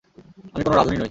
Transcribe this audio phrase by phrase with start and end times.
[0.53, 0.99] আমি কোনো রাঁধুনি নই!